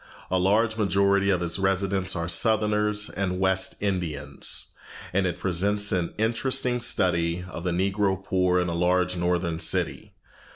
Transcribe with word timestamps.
A 0.31 0.39
large 0.39 0.77
majority 0.77 1.29
of 1.29 1.43
its 1.43 1.59
residents 1.59 2.15
are 2.15 2.27
Southerners 2.27 3.07
and 3.07 3.39
West 3.39 3.75
Indians, 3.79 4.71
and 5.13 5.27
it 5.27 5.37
presents 5.39 5.91
an 5.91 6.15
interesting 6.17 6.81
study 6.81 7.45
of 7.47 7.63
the 7.63 7.69
Negro 7.69 8.23
poor 8.25 8.59
in 8.59 8.67
a 8.67 8.73
large 8.73 9.15
northern 9.15 9.59
city. 9.59 10.13